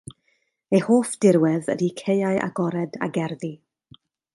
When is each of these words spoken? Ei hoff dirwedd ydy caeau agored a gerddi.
Ei 0.75 0.79
hoff 0.85 1.11
dirwedd 1.25 1.69
ydy 1.75 1.91
caeau 2.03 2.43
agored 2.49 3.01
a 3.09 3.15
gerddi. 3.19 3.55